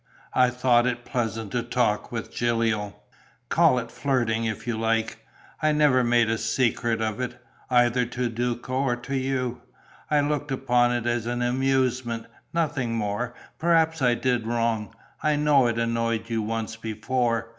I 0.33 0.49
thought 0.49 0.87
it 0.87 1.05
pleasant 1.05 1.51
to 1.51 1.61
talk 1.61 2.11
with 2.11 2.33
Gilio; 2.33 2.95
call 3.49 3.77
it 3.77 3.91
flirting, 3.91 4.45
if 4.45 4.65
you 4.65 4.75
like. 4.75 5.19
I 5.61 5.73
never 5.73 6.03
made 6.03 6.27
a 6.27 6.39
secret 6.39 7.03
of 7.03 7.19
it, 7.21 7.39
either 7.69 8.07
to 8.07 8.27
Duco 8.27 8.73
or 8.81 8.95
to 8.95 9.15
you. 9.15 9.61
I 10.09 10.21
looked 10.21 10.49
upon 10.49 10.91
it 10.91 11.05
as 11.05 11.27
an 11.27 11.43
amusement, 11.43 12.25
nothing 12.51 12.95
more. 12.95 13.35
Perhaps 13.59 14.01
I 14.01 14.15
did 14.15 14.47
wrong; 14.47 14.91
I 15.21 15.35
know 15.35 15.67
it 15.67 15.77
annoyed 15.77 16.31
you 16.31 16.41
once 16.41 16.77
before. 16.77 17.49